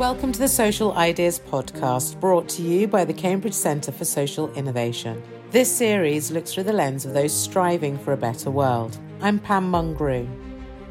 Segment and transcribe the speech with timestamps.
[0.00, 4.50] Welcome to the Social Ideas Podcast, brought to you by the Cambridge Centre for Social
[4.54, 5.22] Innovation.
[5.50, 8.98] This series looks through the lens of those striving for a better world.
[9.20, 10.26] I'm Pam Mulgrew.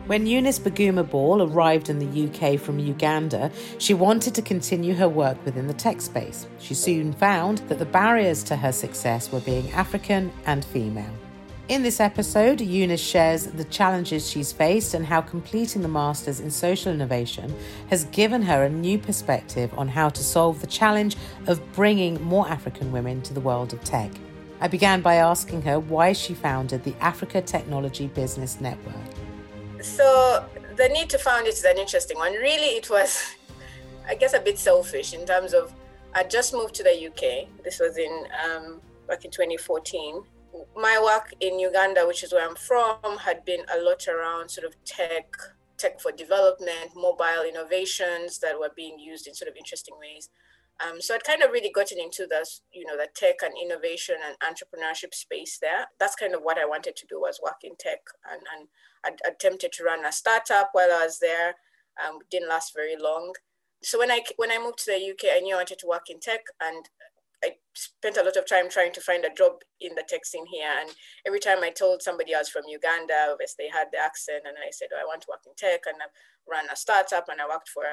[0.05, 3.49] When Eunice Baguma Ball arrived in the UK from Uganda,
[3.79, 6.45] she wanted to continue her work within the tech space.
[6.59, 11.15] She soon found that the barriers to her success were being African and female.
[11.69, 16.49] In this episode, Eunice shares the challenges she's faced and how completing the Masters in
[16.49, 17.55] Social Innovation
[17.91, 22.49] has given her a new perspective on how to solve the challenge of bringing more
[22.49, 24.09] African women to the world of tech.
[24.59, 28.95] I began by asking her why she founded the Africa Technology Business Network.
[29.79, 30.43] So,
[30.75, 32.33] the need to found it is an interesting one.
[32.33, 33.35] Really, it was,
[34.07, 35.71] I guess, a bit selfish in terms of
[36.15, 37.63] I just moved to the UK.
[37.63, 40.23] This was in um, back in 2014
[40.75, 44.65] my work in Uganda, which is where I'm from, had been a lot around sort
[44.65, 45.27] of tech,
[45.77, 50.29] tech for development, mobile innovations that were being used in sort of interesting ways.
[50.81, 54.15] Um, so I'd kind of really gotten into the, you know, the tech and innovation
[54.25, 55.87] and entrepreneurship space there.
[55.99, 57.99] That's kind of what I wanted to do was work in tech,
[58.31, 58.67] and, and
[59.03, 61.55] I attempted to run a startup while I was there.
[62.01, 63.33] Um, didn't last very long.
[63.83, 66.09] So when I when I moved to the UK, I knew I wanted to work
[66.09, 66.87] in tech, and
[67.43, 70.45] I spent a lot of time trying to find a job in the tech scene
[70.45, 70.69] here.
[70.79, 70.89] And
[71.25, 74.57] every time I told somebody I was from Uganda, obviously they had the accent, and
[74.57, 76.07] I said, oh, I want to work in tech, and I
[76.49, 77.83] ran a startup, and I worked for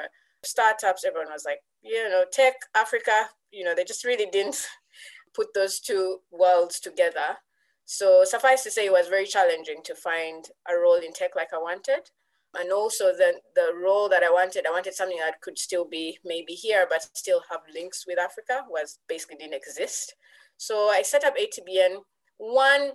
[0.44, 1.04] startups.
[1.04, 4.66] Everyone was like, you know, tech, Africa, you know, they just really didn't
[5.34, 7.38] put those two worlds together.
[7.84, 11.54] So suffice to say, it was very challenging to find a role in tech like
[11.54, 12.10] I wanted
[12.58, 16.18] and also the the role that I wanted, I wanted something that could still be
[16.24, 20.14] maybe here, but still have links with Africa was basically didn't exist.
[20.56, 21.98] So I set up ATBN
[22.38, 22.92] one,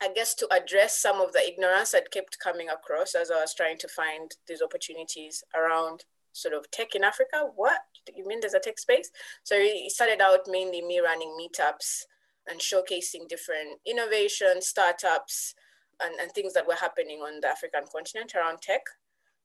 [0.00, 3.54] I guess, to address some of the ignorance that kept coming across as I was
[3.54, 7.50] trying to find these opportunities around sort of tech in Africa.
[7.56, 7.80] What
[8.14, 9.10] you mean there's a tech space?
[9.42, 12.02] So it started out mainly me running meetups
[12.48, 15.54] and showcasing different innovation, startups,
[16.02, 18.82] and, and things that were happening on the African continent around tech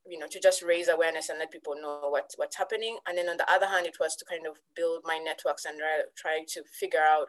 [0.08, 2.98] you know to just raise awareness and let people know what, what's happening.
[3.06, 5.80] And then on the other hand it was to kind of build my networks and
[6.16, 7.28] try to figure out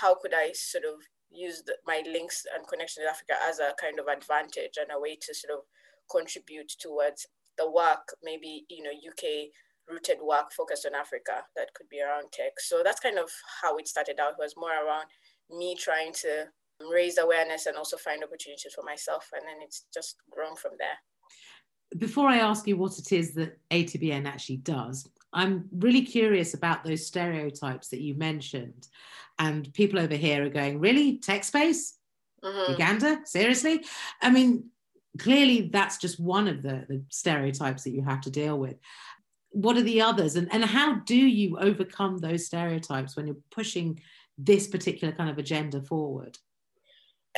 [0.00, 3.74] how could i sort of use the, my links and connections with africa as a
[3.80, 5.64] kind of advantage and a way to sort of
[6.10, 7.26] contribute towards
[7.58, 9.24] the work maybe you know uk
[9.88, 12.52] rooted work focused on africa that could be around tech.
[12.58, 13.30] So that's kind of
[13.62, 14.32] how it started out.
[14.32, 15.06] It was more around
[15.50, 16.46] me trying to
[16.92, 19.30] raise awareness and also find opportunities for myself.
[19.32, 21.00] And then it's just grown from there
[21.96, 26.84] before I ask you what it is that ATBN actually does, I'm really curious about
[26.84, 28.88] those stereotypes that you mentioned.
[29.38, 31.18] And people over here are going, really?
[31.18, 31.96] Tech space?
[32.42, 32.72] Mm-hmm.
[32.72, 33.20] Uganda?
[33.24, 33.84] Seriously?
[34.20, 34.70] I mean,
[35.18, 38.76] clearly that's just one of the, the stereotypes that you have to deal with.
[39.50, 40.36] What are the others?
[40.36, 44.00] And, and how do you overcome those stereotypes when you're pushing
[44.36, 46.38] this particular kind of agenda forward?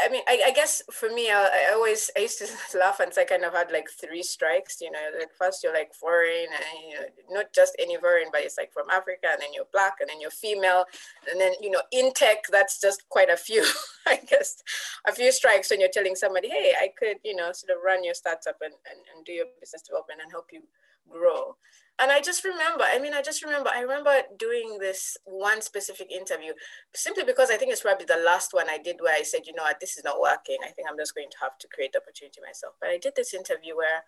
[0.02, 3.12] I mean, I, I, guess for me, I, I, always I used to laugh and
[3.12, 4.80] say I kind of had like three strikes.
[4.80, 8.42] You know, like first you're like foreign, and you know, not just any foreign, but
[8.42, 10.84] it's like from Africa, and then you're black, and then you're female,
[11.30, 13.64] and then you know, in tech, that's just quite a few.
[14.06, 14.62] I guess
[15.06, 18.02] a few strikes when you're telling somebody, hey, I could, you know, sort of run
[18.02, 20.62] your startup and, and, and do your business development and help you
[21.10, 21.54] grow
[22.00, 26.10] and I just remember, I mean, I just remember, I remember doing this one specific
[26.10, 26.52] interview
[26.94, 29.54] simply because I think it's probably the last one I did where I said, you
[29.54, 30.56] know what, this is not working.
[30.64, 32.74] I think I'm just going to have to create the opportunity myself.
[32.80, 34.04] But I did this interview where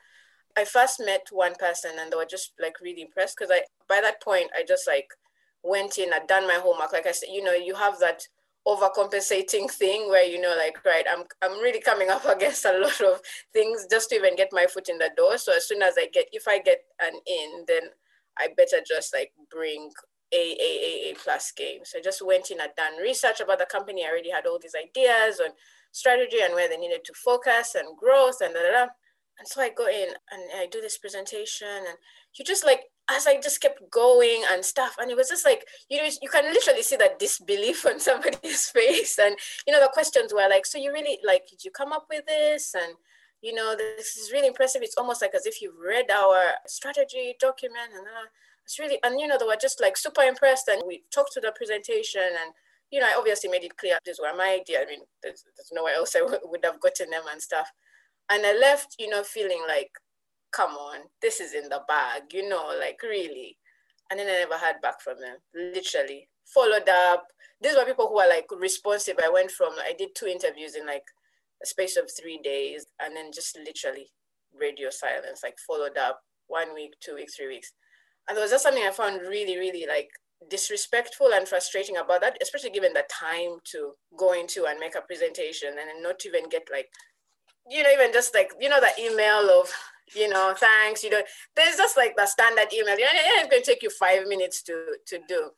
[0.56, 4.00] I first met one person and they were just like really impressed because I, by
[4.00, 5.08] that point, I just like
[5.62, 6.92] went in, I'd done my homework.
[6.92, 8.26] Like I said, you know, you have that
[8.66, 13.00] overcompensating thing where you know like right i'm i'm really coming up against a lot
[13.00, 13.20] of
[13.52, 15.36] things just to even get my foot in the door.
[15.38, 17.82] So as soon as i get if i get an in then
[18.38, 19.90] i better just like bring
[20.32, 23.58] a a a, a plus game so i just went in and done research about
[23.58, 24.04] the company.
[24.04, 25.50] I already had all these ideas on
[25.90, 28.86] strategy and where they needed to focus and growth and da, da, da.
[29.38, 31.98] and so i go in and i do this presentation and
[32.38, 35.66] you just like as I just kept going and stuff, and it was just like
[35.88, 39.36] you know you can literally see that disbelief on somebody's face, and
[39.66, 42.24] you know the questions were like, so you really like did you come up with
[42.26, 42.94] this and
[43.42, 44.82] you know this is really impressive.
[44.82, 48.28] It's almost like as if you've read our strategy document and uh,
[48.64, 51.40] it's really and you know they were just like super impressed, and we talked to
[51.40, 52.52] the presentation and.
[52.94, 54.82] You know, I obviously made it clear this were my idea.
[54.82, 57.66] I mean, there's, there's nowhere else I w- would have gotten them and stuff.
[58.28, 59.92] And I left, you know, feeling like
[60.52, 63.56] come on, this is in the bag, you know, like really.
[64.10, 66.28] And then I never heard back from them, literally.
[66.54, 67.26] Followed up.
[67.62, 69.16] These were people who were like responsive.
[69.22, 71.04] I went from, I did two interviews in like
[71.62, 74.10] a space of three days and then just literally
[74.58, 77.72] radio silence, like followed up one week, two weeks, three weeks.
[78.28, 80.10] And there was just something I found really, really like
[80.50, 85.00] disrespectful and frustrating about that, especially given the time to go into and make a
[85.00, 86.88] presentation and not even get like,
[87.70, 89.72] you know, even just like, you know, the email of,
[90.14, 91.22] you know, thanks, you know,
[91.56, 92.98] there's just like the standard email.
[92.98, 95.50] You know, it's going to take you five minutes to, to do.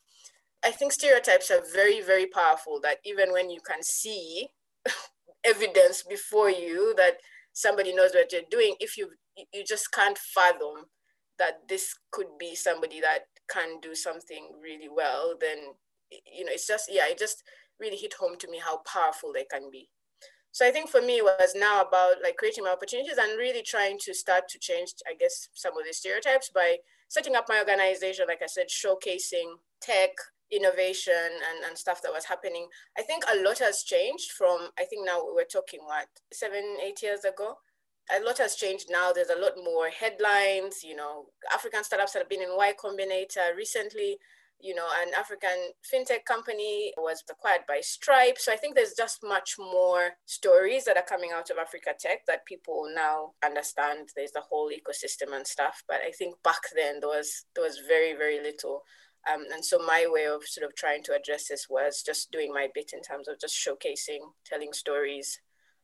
[0.65, 4.49] I think stereotypes are very, very powerful that even when you can see
[5.45, 7.19] evidence before you that
[7.53, 9.11] somebody knows what you're doing, if you
[9.53, 10.87] you just can't fathom
[11.39, 15.59] that this could be somebody that can do something really well, then
[16.33, 17.43] you know it's just yeah, it just
[17.81, 19.91] really hit home to me how powerful they can be.
[20.55, 23.61] So I think for me it was now about like creating my opportunities and really
[23.61, 26.77] trying to start to change, I guess, some of the stereotypes by
[27.09, 30.11] setting up my organization, like I said, showcasing tech,
[30.53, 31.13] innovation
[31.51, 32.69] and, and stuff that was happening.
[32.97, 37.03] I think a lot has changed from, I think now we're talking what, seven, eight
[37.03, 37.57] years ago?
[38.17, 39.11] A lot has changed now.
[39.11, 43.57] There's a lot more headlines, you know, African startups that have been in Y Combinator
[43.57, 44.19] recently,
[44.65, 48.39] you know, an African fintech company was acquired by Stripe.
[48.39, 52.25] So I think there's just much more stories that are coming out of Africa Tech
[52.27, 54.09] that people now understand.
[54.17, 55.83] There's the whole ecosystem and stuff.
[55.87, 58.85] But I think back then there was there was very, very little
[59.33, 62.53] um, and so my way of sort of trying to address this was just doing
[62.53, 65.41] my bit in terms of just showcasing, telling stories.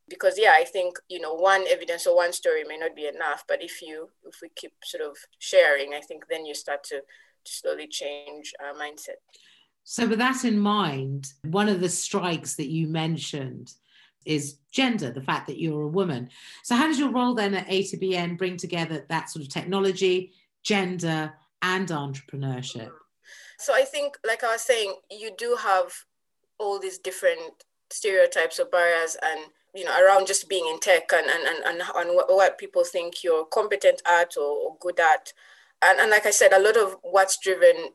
[0.09, 3.45] Because yeah, I think you know one evidence or one story may not be enough,
[3.47, 6.97] but if you if we keep sort of sharing, I think then you start to,
[6.97, 7.03] to
[7.47, 9.21] slowly change our mindset.
[9.85, 13.73] So with that in mind, one of the strikes that you mentioned
[14.25, 16.29] is gender, the fact that you're a woman.
[16.63, 20.33] So how does your role then at ATBN bring together that sort of technology,
[20.63, 21.33] gender,
[21.63, 22.91] and entrepreneurship?
[23.59, 25.93] So I think, like I was saying, you do have
[26.59, 29.41] all these different stereotypes or barriers and
[29.75, 33.25] you know around just being in tech and and, and, and, and what people think
[33.25, 35.33] you're competent at or, or good at
[35.83, 37.91] and, and like i said a lot of what's driven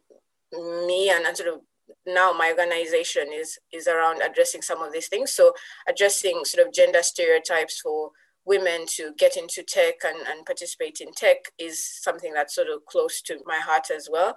[0.88, 1.62] me and, and sort of
[2.06, 5.34] now my organization is is around addressing some of these things.
[5.34, 5.54] So
[5.88, 8.12] addressing sort of gender stereotypes for
[8.46, 12.86] women to get into tech and, and participate in tech is something that's sort of
[12.86, 14.36] close to my heart as well.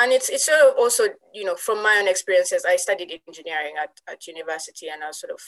[0.00, 1.04] And it's it's sort of also
[1.34, 5.20] you know from my own experiences i studied engineering at, at university and i was
[5.20, 5.40] sort of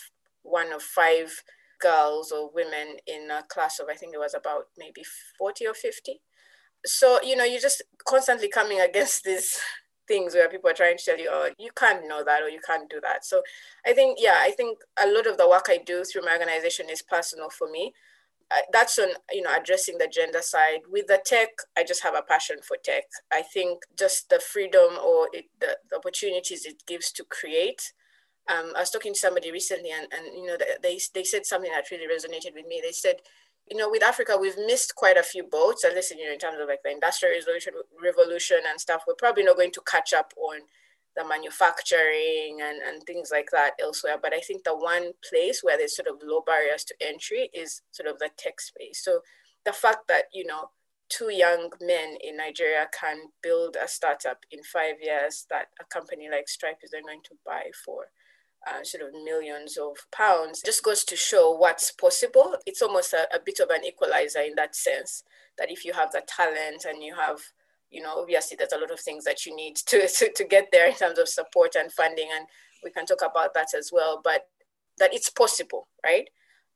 [0.43, 1.31] one of five
[1.81, 5.03] girls or women in a class of i think it was about maybe
[5.39, 6.21] 40 or 50
[6.85, 9.59] so you know you're just constantly coming against these
[10.09, 12.61] things where people are trying to tell you oh you can't know that or you
[12.67, 13.25] can't do that.
[13.25, 13.43] So
[13.87, 16.91] i think yeah i think a lot of the work i do through my organization
[16.91, 17.93] is personal for me.
[18.73, 20.81] That's on you know addressing the gender side.
[20.91, 23.05] With the tech i just have a passion for tech.
[23.33, 27.93] I think just the freedom or it, the, the, opportunities it gives to create.
[28.49, 31.71] Um, i was talking to somebody recently and, and you know they, they said something
[31.71, 32.81] that really resonated with me.
[32.83, 33.17] They said
[33.69, 36.39] you know with africa we've missed quite a few boats at least you know in
[36.39, 37.73] terms of like the industrial revolution
[38.03, 40.61] revolution and stuff we're probably not going to catch up on
[41.17, 44.17] the manufacturing and, and things like that elsewhere.
[44.21, 47.83] But I think the one place where there's sort of low barriers to entry is
[47.91, 49.03] sort of the tech space.
[49.03, 49.21] So
[49.65, 50.71] the fact that, you know,
[51.09, 56.29] two young men in Nigeria can build a startup in five years that a company
[56.31, 58.07] like Stripe is then going to buy for
[58.67, 62.57] uh, sort of millions of pounds just goes to show what's possible.
[62.67, 65.25] It's almost a, a bit of an equalizer in that sense
[65.59, 67.41] that if you have the talent and you have
[67.91, 70.69] you know, obviously there's a lot of things that you need to, to, to get
[70.73, 72.29] there in terms of support and funding.
[72.35, 72.47] And
[72.85, 74.47] we can talk about that as well, but
[74.99, 76.29] that it's possible, right?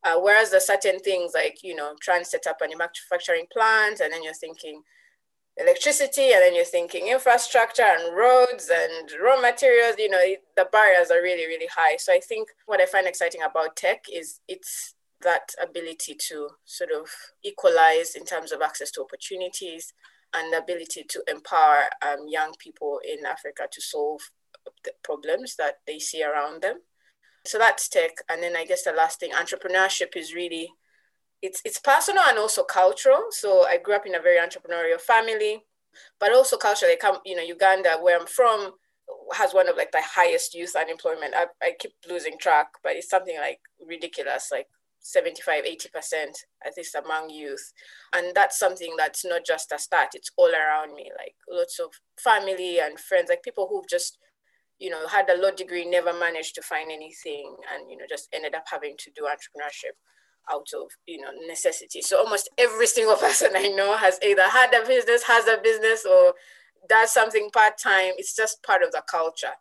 [0.02, 4.00] Uh, whereas there's certain things like, you know, trying to set up a manufacturing plant
[4.00, 4.82] and then you're thinking
[5.56, 11.10] electricity and then you're thinking infrastructure and roads and raw materials, you know, the barriers
[11.10, 11.96] are really, really high.
[11.96, 16.90] So I think what I find exciting about tech is it's that ability to sort
[16.90, 17.08] of
[17.42, 19.92] equalize in terms of access to opportunities,
[20.34, 24.20] and the ability to empower um, young people in Africa to solve
[24.84, 26.80] the problems that they see around them.
[27.46, 28.10] So that's tech.
[28.28, 30.70] And then I guess the last thing, entrepreneurship is really,
[31.44, 33.26] it's, it's personal and also cultural.
[33.30, 35.62] So I grew up in a very entrepreneurial family,
[36.18, 38.72] but also culturally, come, you know, Uganda, where I'm from,
[39.34, 41.34] has one of like the highest youth unemployment.
[41.36, 44.68] I, I keep losing track, but it's something like ridiculous, like
[45.00, 46.14] 75 80%
[46.64, 47.74] at least among youth
[48.14, 51.90] and that's something that's not just a start it's all around me like lots of
[52.18, 54.16] family and friends like people who've just
[54.78, 58.30] you know had a law degree never managed to find anything and you know just
[58.32, 59.92] ended up having to do entrepreneurship
[60.52, 64.72] out of you know necessity so almost every single person i know has either had
[64.74, 66.34] a business has a business or
[66.88, 69.54] does something part-time it's just part of the culture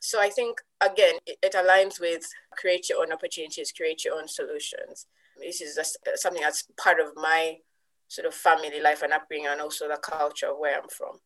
[0.00, 4.28] so I think, again, it, it, aligns with create your own opportunities, create your own
[4.28, 5.06] solutions.
[5.40, 7.58] This is just uh, something that's part of my
[8.08, 11.18] sort of family life and upbringing and also the culture of where I'm from.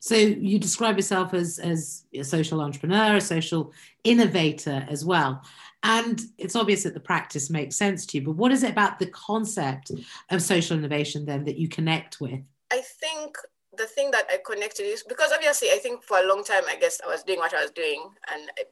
[0.00, 3.72] So you describe yourself as as a social entrepreneur, a social
[4.02, 5.42] innovator as well.
[5.86, 8.98] And it's obvious that the practice makes sense to you, but what is it about
[8.98, 9.92] the concept
[10.30, 12.40] of social innovation then that you connect with?
[12.72, 13.36] I think
[13.76, 16.76] the thing that I connected is because obviously I think for a long time I
[16.76, 18.02] guess I was doing what I was doing
[18.32, 18.64] and I,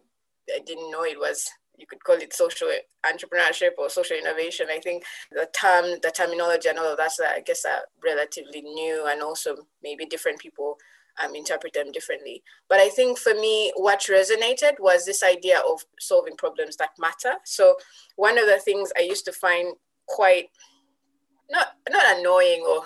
[0.56, 2.68] I didn't know it was you could call it social
[3.04, 4.66] entrepreneurship or social innovation.
[4.70, 9.06] I think the term, the terminology and all of that's, I guess, are relatively new
[9.08, 10.78] and also maybe different people
[11.22, 12.42] um, interpret them differently.
[12.68, 17.38] But I think for me, what resonated was this idea of solving problems that matter.
[17.44, 17.76] So
[18.16, 19.74] one of the things I used to find
[20.06, 20.50] quite
[21.50, 22.84] not not annoying or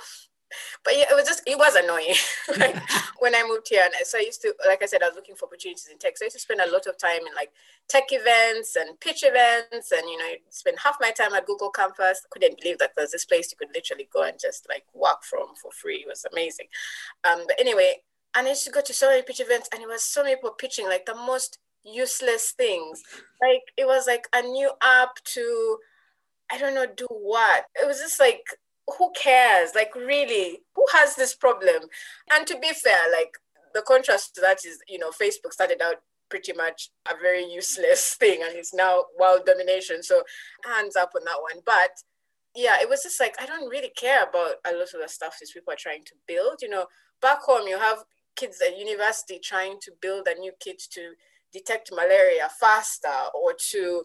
[0.84, 2.14] but yeah, it was just it was annoying
[2.58, 2.76] like
[3.18, 3.82] when I moved here.
[3.84, 6.16] And so I used to, like I said, I was looking for opportunities in tech.
[6.16, 7.50] So I used to spend a lot of time in like
[7.88, 12.26] tech events and pitch events, and you know, spend half my time at Google Campus.
[12.30, 15.54] Couldn't believe that there's this place you could literally go and just like work from
[15.60, 16.04] for free.
[16.06, 16.66] It was amazing.
[17.28, 18.02] Um, but anyway,
[18.34, 20.36] and I used to go to so many pitch events, and it was so many
[20.36, 23.02] people pitching like the most useless things.
[23.40, 25.78] Like it was like a new app to
[26.50, 27.66] I don't know, do what?
[27.80, 28.42] It was just like
[28.96, 29.74] who cares?
[29.74, 31.82] Like, really, who has this problem?
[32.32, 33.36] And to be fair, like,
[33.74, 35.96] the contrast to that is, you know, Facebook started out
[36.30, 40.02] pretty much a very useless thing and it's now world domination.
[40.02, 40.22] So,
[40.64, 41.62] hands up on that one.
[41.64, 41.90] But
[42.54, 45.36] yeah, it was just like, I don't really care about a lot of the stuff
[45.38, 46.58] these people are trying to build.
[46.62, 46.86] You know,
[47.20, 48.04] back home, you have
[48.38, 51.12] kids at university trying to build a new kit to
[51.52, 54.02] detect malaria faster or to,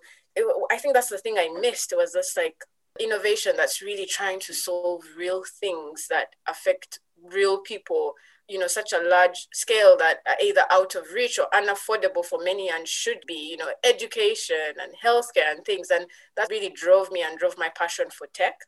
[0.72, 1.94] I think that's the thing I missed.
[1.96, 2.64] Was this like,
[3.00, 7.00] innovation that's really trying to solve real things that affect
[7.32, 8.14] real people
[8.50, 12.40] you know such a large scale that are either out of reach or unaffordable for
[12.44, 17.10] many and should be you know education and healthcare and things and that really drove
[17.12, 18.60] me and drove my passion for tech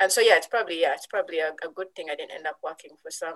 [0.00, 2.46] and so yeah, it's probably yeah, it's probably a, a, good thing I didn't end
[2.46, 3.34] up working for some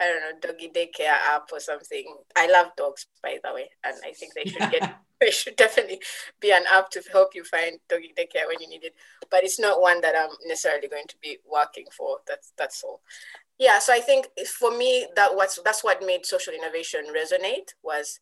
[0.00, 2.04] I don't know doggy daycare app or something.
[2.36, 6.00] I love dogs by the way, and I think they should get there should definitely
[6.40, 8.94] be an app to help you find doggy daycare when you need it.
[9.30, 12.18] But it's not one that I'm necessarily going to be working for.
[12.26, 13.00] That's that's all.
[13.58, 14.26] Yeah, so I think
[14.58, 18.20] for me that what's that's what made social innovation resonate was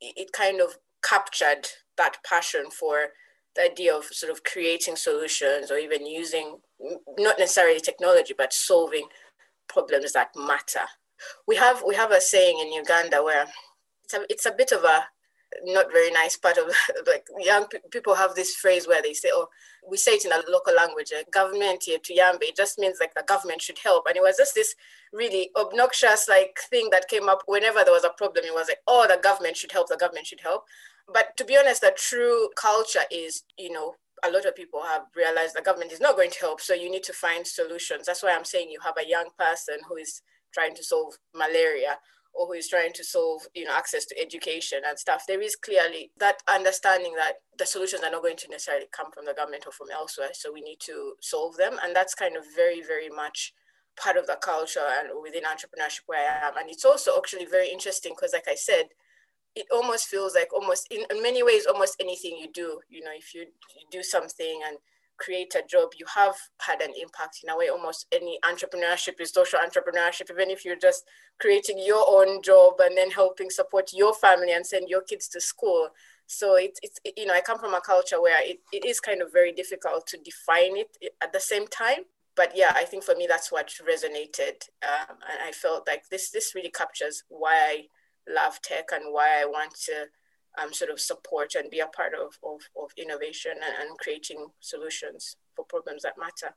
[0.00, 3.08] it kind of captured that passion for
[3.54, 6.58] the idea of sort of creating solutions or even using
[7.18, 9.06] not necessarily technology but solving
[9.68, 10.86] problems that matter.
[11.46, 13.46] We have we have a saying in uganda where
[14.04, 15.06] it's a, it's a bit of a
[15.64, 16.64] not very nice part of
[17.06, 19.48] like young people have this phrase where they say oh
[19.88, 22.98] we say it in a local language uh, government here to yambe it just means
[23.00, 24.06] like the government should help.
[24.06, 24.74] And it was just this
[25.12, 28.44] really obnoxious like thing that came up whenever there was a problem.
[28.44, 30.64] It was like oh the government should help the government should help.
[31.12, 35.02] But to be honest, the true culture is, you know, a lot of people have
[35.16, 36.60] realized the government is not going to help.
[36.60, 38.06] So you need to find solutions.
[38.06, 41.98] That's why I'm saying you have a young person who is trying to solve malaria
[42.34, 45.56] or who is trying to solve you know access to education and stuff there is
[45.56, 49.64] clearly that understanding that the solutions are not going to necessarily come from the government
[49.66, 53.08] or from elsewhere so we need to solve them and that's kind of very very
[53.08, 53.52] much
[54.02, 57.68] part of the culture and within entrepreneurship where i am and it's also actually very
[57.68, 58.86] interesting because like i said
[59.54, 63.10] it almost feels like almost in, in many ways almost anything you do you know
[63.16, 64.78] if you, you do something and
[65.22, 67.68] create a job you have had an impact in a way.
[67.68, 71.04] Almost any entrepreneurship is social entrepreneurship even if you're just
[71.40, 75.40] creating your own job and then helping support your family and send your kids to
[75.40, 75.90] school.
[76.26, 79.00] So it's, it's it, you know i come from a culture where it, it is
[79.00, 82.04] kind of very difficult to define it at the same time.
[82.34, 84.56] But yeah i think for me that's what resonated.
[84.82, 87.86] Um, and i felt like this this really captures why i
[88.28, 90.06] love tech and why I want to
[90.60, 94.46] um, sort of support and be a part of, of, of innovation and, and creating
[94.60, 96.54] solutions for problems that matter.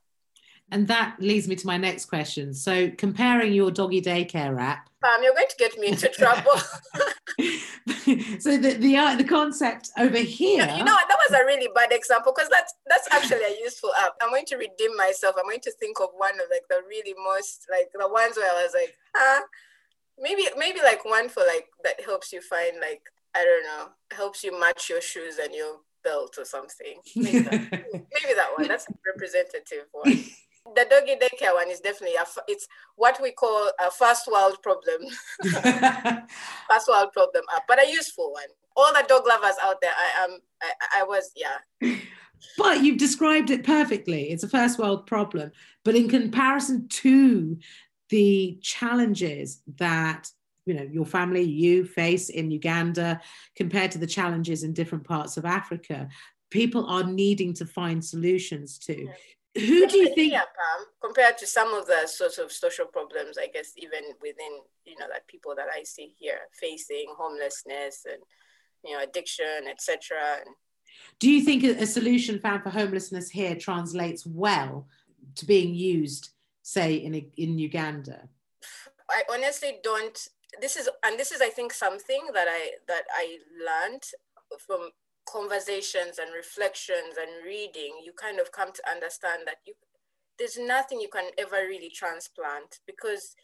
[0.72, 2.52] And that leads me to my next question.
[2.52, 6.54] So, comparing your doggy daycare app, um, you're going to get me into trouble.
[8.40, 10.66] so the the uh, the concept over here.
[10.66, 14.14] You know, that was a really bad example because that's that's actually a useful app.
[14.22, 15.36] I'm going to redeem myself.
[15.38, 18.50] I'm going to think of one of like the really most like the ones where
[18.50, 19.42] I was like, ah,
[20.20, 23.02] maybe maybe like one for like that helps you find like
[23.36, 27.00] I don't know helps you match your shoes and your belt or something.
[27.16, 28.68] Maybe that, maybe that one.
[28.68, 30.24] That's a representative one.
[30.76, 35.02] The doggy daycare one is definitely a, it's what we call a first world problem.
[35.44, 38.48] first world problem app, but a useful one.
[38.78, 40.40] All the dog lovers out there, I am.
[40.62, 41.98] I, I was yeah.
[42.58, 44.32] But you've described it perfectly.
[44.32, 45.52] It's a first world problem.
[45.84, 47.58] But in comparison to
[48.10, 50.30] the challenges that
[50.66, 53.22] you know your family you face in uganda
[53.56, 56.08] compared to the challenges in different parts of africa
[56.50, 59.10] people are needing to find solutions to.
[59.56, 63.38] Who do you think yeah, Pam, compared to some of the sorts of social problems
[63.38, 64.54] i guess even within
[64.86, 68.22] you know that people that i see here facing homelessness and
[68.84, 70.18] you know addiction etc
[71.20, 74.88] do you think a solution found for homelessness here translates well
[75.36, 76.32] to being used
[76.66, 78.28] say in in uganda?
[79.10, 80.18] I honestly don't
[80.62, 84.04] this is and this is i think something that i that i learned
[84.66, 84.90] from
[85.26, 89.74] conversations and reflections and reading, you kind of come to understand that you
[90.38, 93.36] there's nothing you can ever really transplant because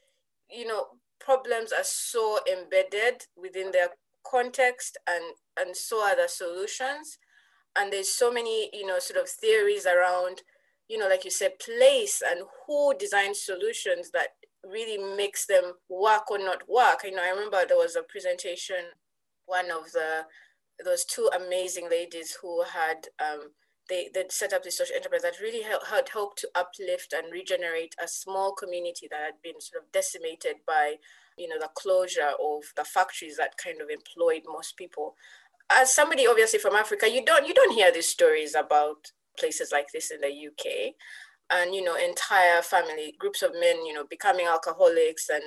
[0.49, 0.87] you know
[1.19, 3.89] problems are so embedded within their
[4.29, 5.23] context and
[5.59, 7.17] and so are the solutions.
[7.77, 10.41] And there's so many you know sort of theories around
[10.91, 14.29] you know like you said place and who designs solutions that
[14.63, 17.03] really makes them work or not work.
[17.03, 18.91] You know i remember there was a presentation
[19.45, 20.25] one of the
[20.83, 23.51] those two amazing ladies who had um,
[23.87, 27.93] they, they set up this social enterprise that really helped, helped to uplift and regenerate
[28.03, 30.95] a small community that had been sort of decimated by
[31.37, 35.15] you know the closure of the factories that kind of employed most people.
[35.69, 39.87] As somebody obviously from africa you don't you don't hear these stories about places like
[39.93, 40.93] this in the uk
[41.51, 45.43] and you know entire family groups of men you know becoming alcoholics and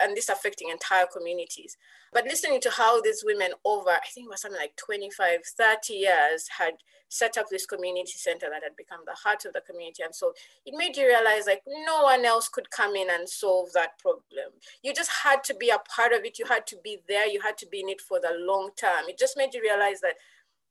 [0.00, 1.76] and this affecting entire communities.
[2.12, 5.92] But listening to how these women over, I think it was something like 25, 30
[5.92, 6.74] years had
[7.10, 10.02] set up this community center that had become the heart of the community.
[10.02, 10.32] And so
[10.64, 14.52] it made you realize like no one else could come in and solve that problem.
[14.82, 16.38] You just had to be a part of it.
[16.38, 17.26] You had to be there.
[17.26, 19.08] You had to be in it for the long term.
[19.08, 20.14] It just made you realize that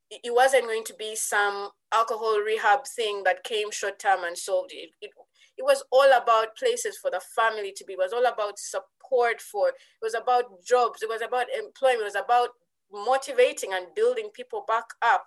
[0.10, 4.72] it wasn't going to be some alcohol rehab thing that came short term and solved
[4.74, 4.90] it.
[5.02, 5.12] it.
[5.58, 7.94] It was all about places for the family to be.
[7.94, 9.70] It was all about support for.
[9.70, 11.02] It was about jobs.
[11.02, 12.02] It was about employment.
[12.02, 12.50] It was about
[12.92, 15.26] motivating and building people back up.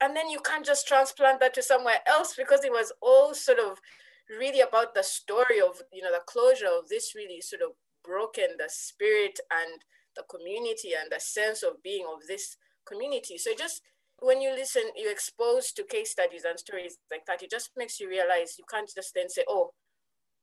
[0.00, 3.58] And then you can't just transplant that to somewhere else because it was all sort
[3.58, 3.78] of
[4.38, 7.72] really about the story of you know the closure of this really sort of
[8.04, 9.82] broken the spirit and
[10.16, 13.38] the community and the sense of being of this community.
[13.38, 13.82] So just
[14.22, 18.00] when you listen, you're exposed to case studies and stories like that, it just makes
[18.00, 19.70] you realize you can't just then say, oh,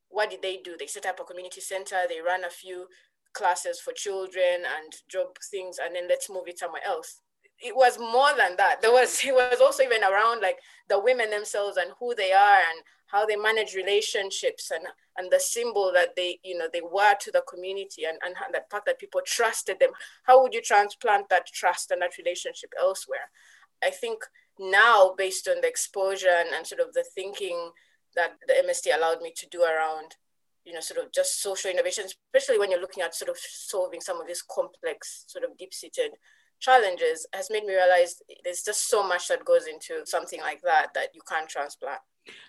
[0.10, 0.76] what did they do?
[0.78, 2.88] They set up a community center, they ran a few
[3.34, 7.22] classes for children and job things, and then let's move it somewhere else.
[7.60, 8.82] It was more than that.
[8.82, 10.58] There was it was also even around like
[10.90, 14.86] the women themselves and who they are and how they manage relationships and
[15.18, 18.62] and the symbol that they you know they were to the community and, and the
[18.70, 19.92] fact that people trusted them.
[20.24, 23.30] How would you transplant that trust and that relationship elsewhere?
[23.84, 24.20] I think
[24.60, 27.72] now based on the exposure and, and sort of the thinking
[28.16, 30.16] that the MST allowed me to do around,
[30.66, 34.02] you know, sort of just social innovation, especially when you're looking at sort of solving
[34.02, 36.12] some of these complex, sort of deep-seated
[36.60, 40.88] challenges, has made me realize there's just so much that goes into something like that
[40.96, 42.00] that you can't transplant.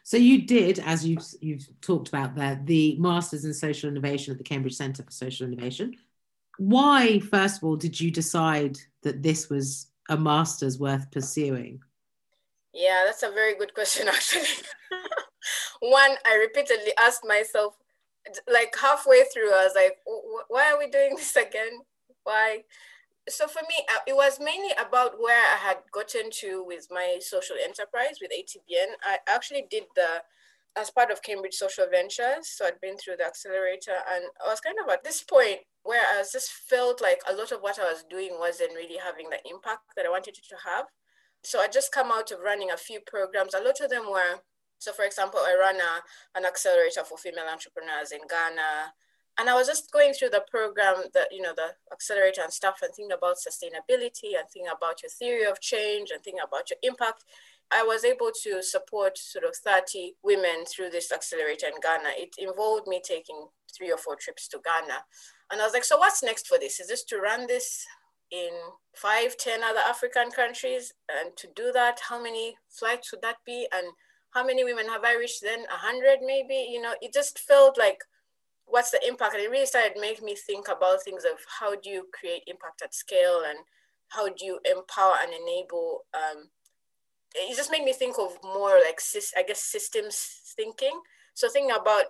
[0.03, 4.39] So you did, as you've you've talked about there, the Masters in Social Innovation at
[4.39, 5.95] the Cambridge Centre for Social Innovation.
[6.57, 11.81] Why, first of all, did you decide that this was a master's worth pursuing?
[12.73, 14.49] Yeah, that's a very good question, actually.
[15.81, 17.77] one I repeatedly asked myself,
[18.51, 19.99] like halfway through, I was like,
[20.49, 21.81] why are we doing this again?
[22.25, 22.65] Why?
[23.29, 27.19] So for me, uh, it was mainly about where I had gotten to with my
[27.21, 28.95] social enterprise with ATBN.
[29.03, 30.23] I actually did the
[30.77, 32.49] as part of Cambridge Social Ventures.
[32.49, 36.03] So I'd been through the accelerator and I was kind of at this point where
[36.03, 39.41] I just felt like a lot of what I was doing wasn't really having the
[39.49, 40.85] impact that I wanted it to have.
[41.43, 43.55] So I just come out of running a few programs.
[43.55, 44.43] A lot of them were
[44.79, 48.95] so, for example, I run a, an accelerator for female entrepreneurs in Ghana.
[49.39, 52.79] And I was just going through the program, that you know, the accelerator and stuff,
[52.83, 56.79] and thinking about sustainability and thinking about your theory of change and thinking about your
[56.83, 57.25] impact.
[57.71, 62.11] I was able to support sort of 30 women through this accelerator in Ghana.
[62.17, 65.01] It involved me taking three or four trips to Ghana.
[65.51, 66.81] And I was like, so what's next for this?
[66.81, 67.85] Is this to run this
[68.31, 68.51] in
[68.97, 70.93] five, ten other African countries?
[71.11, 73.67] And to do that, how many flights would that be?
[73.73, 73.87] And
[74.31, 75.61] how many women have I reached then?
[75.73, 77.99] A hundred maybe, you know, it just felt like
[78.67, 79.35] what's the impact?
[79.35, 82.83] And it really started making me think about things of how do you create impact
[82.83, 83.59] at scale and
[84.09, 86.49] how do you empower and enable um,
[87.35, 89.01] it just made me think of more like
[89.37, 91.01] I guess systems thinking.
[91.35, 92.05] So thinking about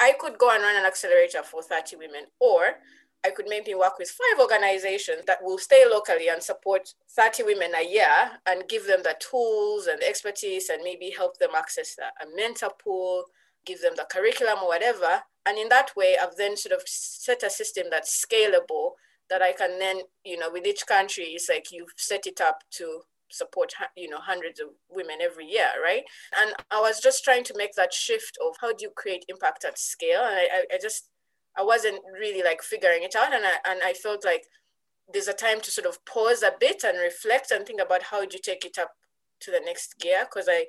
[0.00, 2.76] I could go and run an accelerator for 30 women, or
[3.24, 7.72] I could maybe work with five organizations that will stay locally and support 30 women
[7.74, 12.36] a year and give them the tools and expertise and maybe help them access a
[12.36, 13.24] mentor pool,
[13.64, 15.22] give them the curriculum or whatever.
[15.46, 18.92] And in that way, I've then sort of set a system that's scalable
[19.30, 22.62] that I can then, you know, with each country, it's like you've set it up
[22.72, 23.00] to
[23.34, 26.04] support you know hundreds of women every year right?
[26.40, 29.64] And i was just trying to make that shift of how do you create impact
[29.64, 30.22] at scale?
[30.22, 31.08] And i, I just
[31.56, 33.32] i wasn't really like figuring it out.
[33.32, 34.44] And i and i felt like
[35.12, 38.20] there's a time to sort of pause a bit and reflect and think about how
[38.24, 38.92] do you take it up
[39.40, 40.24] to the next gear?
[40.24, 40.66] Because i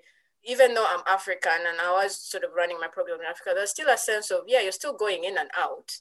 [0.47, 3.71] even though i'm african and i was sort of running my program in africa there's
[3.71, 5.99] still a sense of yeah you're still going in and out.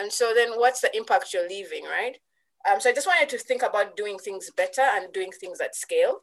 [0.00, 2.18] And so then what's the impact you're leaving right
[2.70, 5.74] um, so I just wanted to think about doing things better and doing things at
[5.74, 6.22] scale.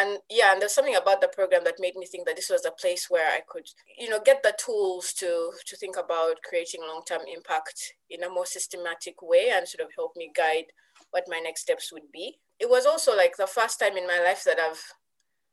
[0.00, 2.64] And yeah, and there's something about the program that made me think that this was
[2.64, 3.66] a place where I could,
[3.98, 8.46] you know, get the tools to to think about creating long-term impact in a more
[8.46, 10.66] systematic way and sort of help me guide
[11.10, 12.38] what my next steps would be.
[12.60, 14.82] It was also like the first time in my life that I've,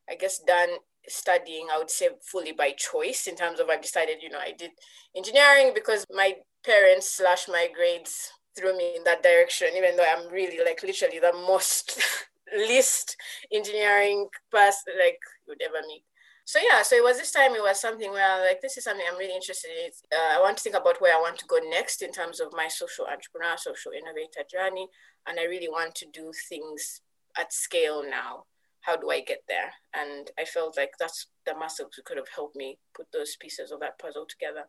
[0.08, 0.70] I guess, done
[1.08, 4.54] studying, I would say fully by choice in terms of I've decided, you know, I
[4.58, 4.72] did
[5.16, 6.34] engineering because my
[6.64, 11.20] parents slash my grades threw me in that direction, even though I'm really like literally
[11.20, 12.02] the most
[12.58, 13.18] least
[13.52, 16.04] engineering person like you'd ever meet.
[16.48, 17.56] So yeah, so it was this time.
[17.56, 19.90] It was something where I like, this is something I'm really interested in.
[20.16, 22.54] Uh, I want to think about where I want to go next in terms of
[22.54, 24.88] my social entrepreneur, social innovator journey,
[25.28, 27.02] and I really want to do things
[27.38, 28.46] at scale now.
[28.82, 29.74] How do I get there?
[29.96, 33.72] And I felt like that's the muscle who could have helped me put those pieces
[33.72, 34.66] of that puzzle together.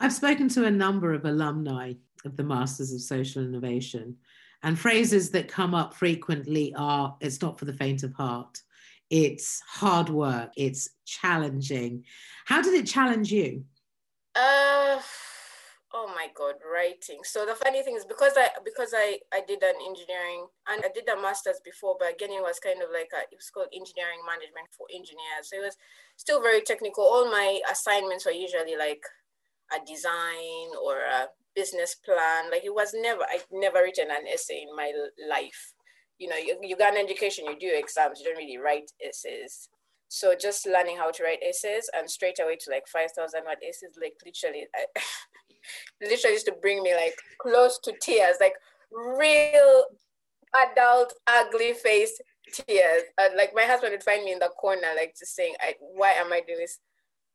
[0.00, 4.16] I've spoken to a number of alumni of the Masters of Social Innovation,
[4.62, 8.58] and phrases that come up frequently are it's not for the faint of heart,
[9.10, 12.04] it's hard work, it's challenging.
[12.46, 13.64] How did it challenge you?
[14.34, 15.00] Uh,
[15.94, 19.62] oh my god writing so the funny thing is because i because i i did
[19.62, 23.08] an engineering and i did a master's before but again it was kind of like
[23.14, 25.76] a, it was called engineering management for engineers so it was
[26.16, 29.06] still very technical all my assignments were usually like
[29.74, 32.50] a design or a business plan.
[32.50, 34.92] Like it was never, I've never written an essay in my
[35.28, 35.74] life.
[36.18, 39.68] You know, you, you got an education, you do exams, you don't really write essays.
[40.08, 43.98] So just learning how to write essays and straight away to like 5,000 word essays,
[44.00, 45.00] like literally, I,
[46.00, 48.54] literally used to bring me like close to tears, like
[48.92, 49.84] real
[50.54, 52.20] adult ugly face
[52.52, 53.02] tears.
[53.18, 56.12] And like my husband would find me in the corner, like just saying, I, why
[56.12, 56.78] am I doing this?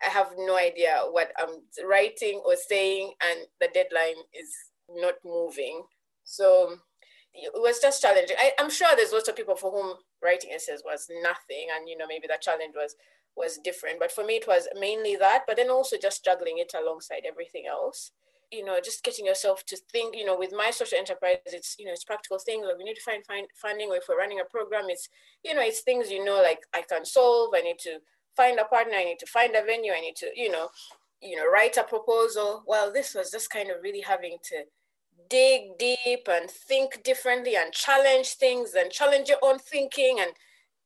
[0.05, 4.53] I have no idea what I'm writing or saying, and the deadline is
[4.89, 5.83] not moving.
[6.23, 6.75] So
[7.33, 8.37] it was just challenging.
[8.39, 11.97] I, am sure there's lots of people for whom writing essays was nothing, and you
[11.97, 12.95] know maybe that challenge was
[13.35, 13.99] was different.
[13.99, 15.43] But for me, it was mainly that.
[15.47, 18.11] But then also just juggling it alongside everything else.
[18.51, 20.15] You know, just getting yourself to think.
[20.15, 22.65] You know, with my social enterprise, it's you know it's practical things.
[22.65, 23.89] Like we need to find find funding.
[23.89, 25.09] Or if we're running a program, it's
[25.43, 27.51] you know it's things you know like I can solve.
[27.55, 27.99] I need to
[28.39, 30.69] find a partner, I need to find a venue, I need to, you know,
[31.21, 32.63] you know, write a proposal.
[32.65, 34.63] Well, this was just kind of really having to
[35.29, 40.19] dig deep and think differently and challenge things and challenge your own thinking.
[40.21, 40.31] And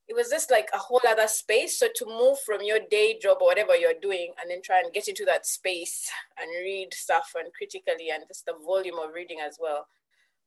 [0.08, 1.78] it was just like a whole other space.
[1.78, 4.92] So to move from your day job or whatever you're doing and then try and
[4.92, 9.38] get into that space and read stuff and critically and just the volume of reading
[9.46, 9.86] as well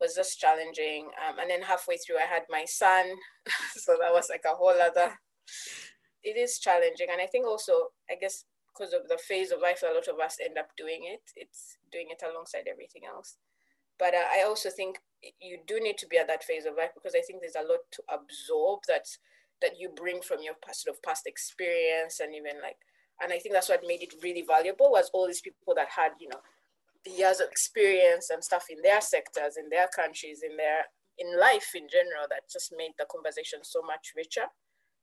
[0.01, 1.05] was just challenging.
[1.25, 3.05] Um, and then halfway through, I had my son.
[3.75, 5.13] so that was like a whole other
[6.23, 7.07] it is challenging.
[7.11, 10.19] And i think also i guess because of the phase of life a lot of
[10.19, 11.21] us end up doing it.
[11.35, 13.37] It's doing it alongside everything else.
[13.97, 14.99] But uh, i also think
[15.41, 17.67] you do need to be at that phase of life because i think there's a
[17.67, 19.07] lot to absorb that
[19.61, 22.77] that you bring from your past, sort of past experience and even like
[23.21, 26.11] and i think that's what made it really valuable was all these people that had
[26.19, 26.41] you know
[27.05, 30.85] years of experience and stuff in their sectors in their countries in their
[31.17, 34.45] in life in general that just made the conversation so much richer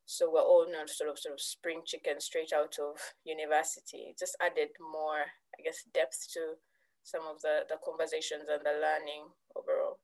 [0.06, 4.08] so we're all not sort of sort of spring chicken straight out of university.
[4.08, 5.20] It just added more,
[5.58, 6.54] I guess, depth to
[7.02, 9.24] some of the, the conversations and the learning
[9.56, 9.98] overall.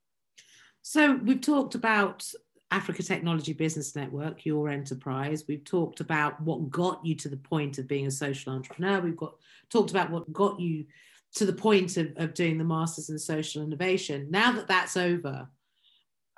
[0.83, 2.27] So we've talked about
[2.71, 5.45] Africa Technology Business Network, your enterprise.
[5.49, 9.01] We've talked about what got you to the point of being a social entrepreneur.
[9.01, 9.35] We've got
[9.71, 10.87] talked about what got you
[11.35, 14.29] to the point of, of doing the masters in social innovation.
[14.31, 15.49] Now that that's over,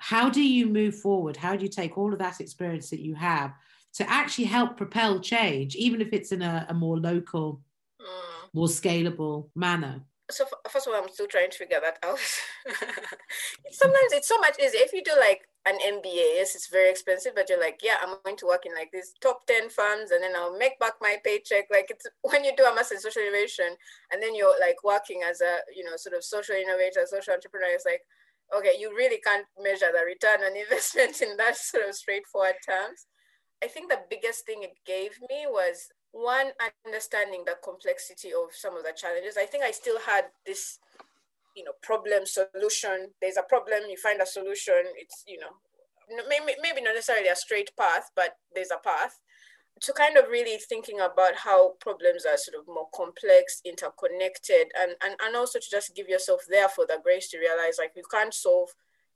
[0.03, 1.37] how do you move forward?
[1.37, 3.55] How do you take all of that experience that you have
[3.95, 7.61] to actually help propel change, even if it's in a, a more local,
[8.01, 8.49] mm.
[8.53, 10.03] more scalable manner?
[10.29, 12.19] So first of all, I'm still trying to figure that out.
[13.71, 16.35] Sometimes it's so much easier if you do like an MBA.
[16.35, 19.15] Yes, it's very expensive, but you're like, yeah, I'm going to work in like these
[19.21, 21.67] top ten firms, and then I'll make back my paycheck.
[21.71, 23.77] Like it's when you do a master in social innovation,
[24.11, 27.69] and then you're like working as a you know sort of social innovator, social entrepreneur.
[27.71, 28.03] It's like
[28.55, 33.07] okay, you really can't measure the return on investment in that sort of straightforward terms.
[33.63, 36.51] I think the biggest thing it gave me was one,
[36.85, 39.37] understanding the complexity of some of the challenges.
[39.39, 40.79] I think I still had this,
[41.57, 43.11] you know, problem solution.
[43.21, 44.83] There's a problem, you find a solution.
[44.97, 45.57] It's, you know,
[46.29, 49.19] maybe, maybe not necessarily a straight path, but there's a path
[49.81, 54.93] to kind of really thinking about how problems are sort of more complex, interconnected, and,
[55.03, 58.05] and, and also to just give yourself there for the grace to realize like you
[58.11, 58.69] can't solve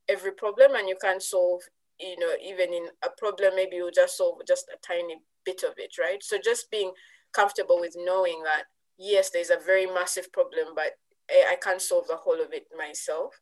[0.09, 1.63] every problem and you can't solve,
[2.01, 5.75] you know, even in a problem, maybe you just solve just a tiny bit of
[5.77, 6.23] it, right?
[6.23, 6.93] So just being
[7.33, 8.65] comfortable with knowing that,
[8.99, 10.93] yes, there's a very massive problem, but
[11.31, 13.41] I can't solve the whole of it myself.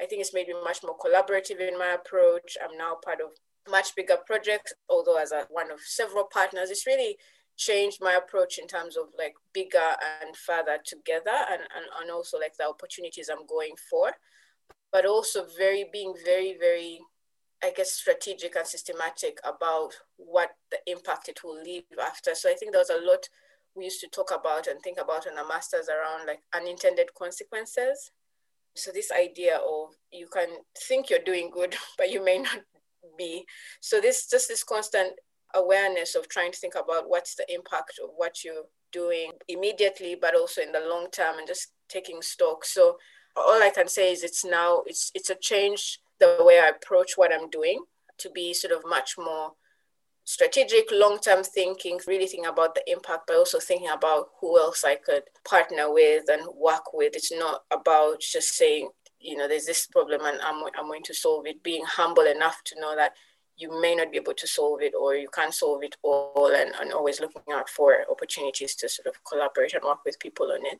[0.00, 2.56] I think it's made me much more collaborative in my approach.
[2.62, 3.30] I'm now part of
[3.68, 7.16] much bigger projects, although as a, one of several partners, it's really
[7.56, 12.38] changed my approach in terms of like bigger and further together and, and, and also
[12.38, 14.12] like the opportunities I'm going for,
[14.92, 17.00] but also very being very, very,
[17.62, 22.34] I guess, strategic and systematic about what the impact it will leave after.
[22.34, 23.28] So I think there was a lot
[23.74, 28.10] we used to talk about and think about in the masters around like unintended consequences.
[28.74, 30.48] So this idea of you can
[30.86, 32.60] think you're doing good, but you may not
[33.16, 33.44] be.
[33.80, 35.12] So this just this constant
[35.54, 40.34] awareness of trying to think about what's the impact of what you're doing immediately, but
[40.34, 42.64] also in the long term, and just taking stock.
[42.64, 42.98] So
[43.36, 47.12] all I can say is it's now it's it's a change the way I approach
[47.16, 47.84] what I'm doing
[48.18, 49.52] to be sort of much more
[50.24, 54.96] strategic, long-term thinking, really thinking about the impact, but also thinking about who else I
[54.96, 57.14] could partner with and work with.
[57.14, 58.90] It's not about just saying,
[59.26, 62.62] you know, there's this problem and I'm, I'm going to solve it, being humble enough
[62.64, 63.12] to know that
[63.56, 66.72] you may not be able to solve it or you can't solve it all and,
[66.80, 70.64] and always looking out for opportunities to sort of collaborate and work with people on
[70.64, 70.78] it.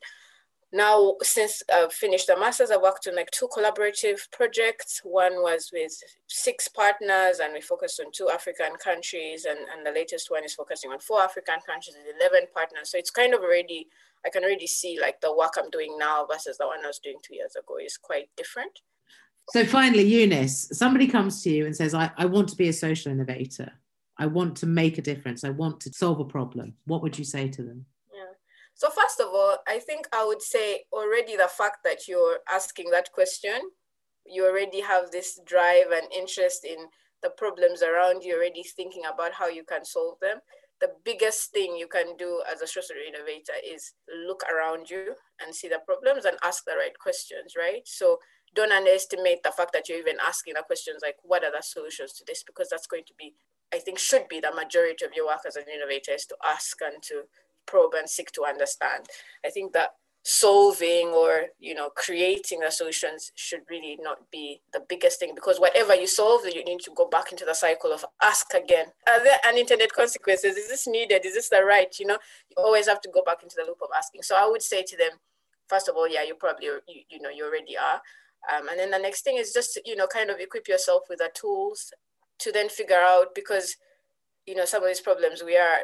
[0.71, 4.99] Now, since I've finished the master's, I worked on like two collaborative projects.
[5.03, 5.93] One was with
[6.27, 10.55] six partners, and we focused on two African countries, and, and the latest one is
[10.55, 12.91] focusing on four African countries with 11 partners.
[12.91, 13.87] So it's kind of already
[14.27, 16.99] I can already see like the work I'm doing now versus the one I was
[16.99, 18.81] doing two years ago is quite different.
[19.51, 22.73] So finally, Eunice, somebody comes to you and says, I, I want to be a
[22.73, 23.71] social innovator.
[24.17, 25.45] I want to make a difference.
[25.45, 26.73] I want to solve a problem.
[26.85, 27.85] What would you say to them?
[28.13, 28.33] Yeah.
[28.73, 32.89] So first of all, I think I would say already the fact that you're asking
[32.91, 33.61] that question,
[34.25, 36.87] you already have this drive and interest in
[37.23, 40.39] the problems around you, already thinking about how you can solve them
[40.79, 43.93] the biggest thing you can do as a social innovator is
[44.27, 47.81] look around you and see the problems and ask the right questions, right?
[47.85, 48.19] So
[48.55, 52.13] don't underestimate the fact that you're even asking the questions like, what are the solutions
[52.13, 52.43] to this?
[52.43, 53.33] Because that's going to be,
[53.73, 56.77] I think, should be the majority of your work as an innovator is to ask
[56.81, 57.23] and to
[57.65, 59.07] probe and seek to understand.
[59.45, 59.91] I think that
[60.29, 65.57] solving or you know creating the solutions should really not be the biggest thing because
[65.57, 68.87] whatever you solve you need to go back into the cycle of ask again.
[69.07, 70.57] Are there unintended consequences?
[70.57, 71.25] Is this needed?
[71.25, 71.97] Is this the right?
[71.97, 72.17] You know
[72.49, 74.21] you always have to go back into the loop of asking.
[74.23, 75.11] So i would say to them
[75.69, 78.01] first of all yeah you probably you, you know you already are.
[78.53, 81.19] Um, and then the next thing is just you know kind of equip yourself with
[81.19, 81.93] the tools
[82.39, 83.77] to then figure out because
[84.47, 85.79] you know some of these problems we are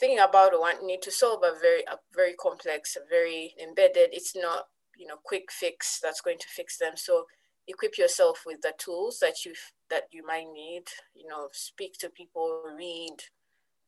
[0.00, 1.82] thinking about or want need to solve are very
[2.14, 4.10] very complex very embedded.
[4.12, 4.64] It's not
[4.98, 6.92] you know quick fix that's going to fix them.
[6.96, 7.26] So
[7.68, 9.52] equip yourself with the tools that you
[9.90, 13.16] that you might need you know speak to people read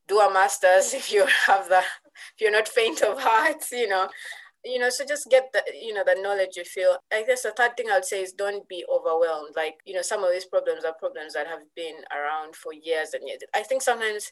[0.07, 4.07] do a master's if you have the if you're not faint of heart you know
[4.63, 6.97] you know so just get the you know the knowledge you feel.
[7.11, 9.55] I guess the third thing i would say is don't be overwhelmed.
[9.55, 13.13] Like you know some of these problems are problems that have been around for years
[13.13, 13.39] and years.
[13.53, 14.31] I think sometimes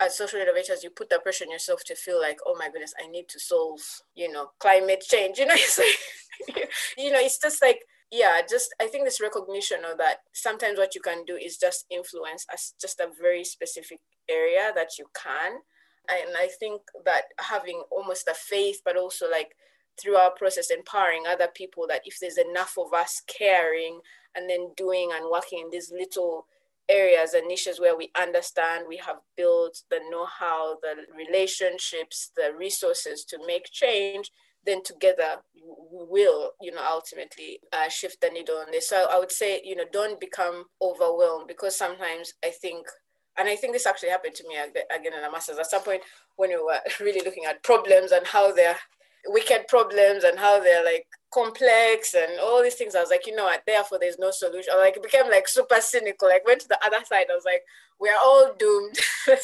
[0.00, 2.92] as social innovators you put the pressure on yourself to feel like oh my goodness
[3.02, 3.80] i need to solve
[4.14, 8.74] you know climate change you know it's like you know it's just like yeah just
[8.80, 12.74] i think this recognition of that sometimes what you can do is just influence as
[12.80, 15.58] just a very specific area that you can
[16.08, 19.56] and I think that having almost a faith, but also like
[20.00, 24.00] through our process, empowering other people that if there's enough of us caring
[24.34, 26.46] and then doing and working in these little
[26.88, 32.52] areas and niches where we understand, we have built the know how, the relationships, the
[32.56, 34.30] resources to make change,
[34.64, 38.88] then together we will, you know, ultimately uh, shift the needle on this.
[38.88, 42.86] So I would say, you know, don't become overwhelmed because sometimes I think
[43.38, 46.02] and I think this actually happened to me again in a master's at some point
[46.36, 48.76] when we were really looking at problems and how they're
[49.28, 52.94] wicked problems and how they're like complex and all these things.
[52.94, 54.72] I was like, you know what, therefore there's no solution.
[54.74, 57.26] I like became like super cynical, like went to the other side.
[57.30, 57.62] I was like,
[57.98, 58.96] we're all doomed.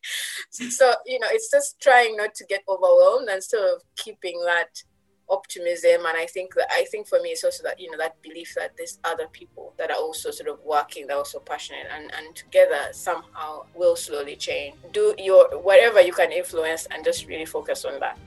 [0.50, 4.82] so, you know, it's just trying not to get overwhelmed and sort of keeping that
[5.30, 8.20] optimism and i think that i think for me it's also that you know that
[8.22, 11.86] belief that there's other people that are also sort of working that are also passionate
[11.94, 17.26] and and together somehow will slowly change do your whatever you can influence and just
[17.26, 18.18] really focus on that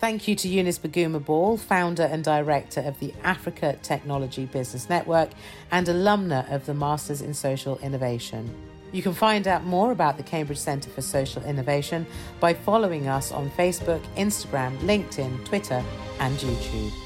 [0.00, 5.30] Thank you to Eunice Baguma Ball, founder and director of the Africa Technology Business Network
[5.70, 8.73] and alumna of the Masters in Social Innovation.
[8.94, 12.06] You can find out more about the Cambridge Centre for Social Innovation
[12.38, 15.82] by following us on Facebook, Instagram, LinkedIn, Twitter,
[16.20, 17.03] and YouTube.